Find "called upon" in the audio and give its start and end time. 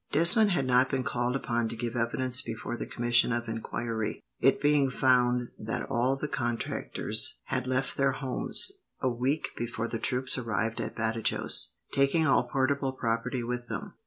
1.03-1.67